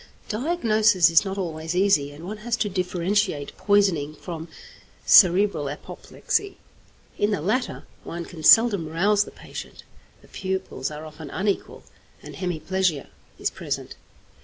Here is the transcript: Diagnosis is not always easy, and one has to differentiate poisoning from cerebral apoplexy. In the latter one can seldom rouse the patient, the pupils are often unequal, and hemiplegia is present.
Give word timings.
Diagnosis 0.29 1.11
is 1.11 1.23
not 1.23 1.37
always 1.37 1.75
easy, 1.75 2.09
and 2.11 2.25
one 2.25 2.37
has 2.37 2.57
to 2.57 2.67
differentiate 2.69 3.55
poisoning 3.55 4.15
from 4.15 4.47
cerebral 5.05 5.69
apoplexy. 5.69 6.57
In 7.19 7.29
the 7.29 7.39
latter 7.39 7.83
one 8.03 8.25
can 8.25 8.41
seldom 8.41 8.87
rouse 8.87 9.25
the 9.25 9.29
patient, 9.29 9.83
the 10.23 10.27
pupils 10.27 10.89
are 10.89 11.05
often 11.05 11.29
unequal, 11.29 11.83
and 12.23 12.35
hemiplegia 12.37 13.09
is 13.37 13.51
present. 13.51 13.95